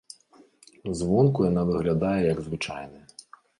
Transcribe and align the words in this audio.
Звонку 1.01 1.45
яна 1.51 1.63
выглядае 1.73 2.17
як 2.33 2.43
звычайная. 2.49 3.05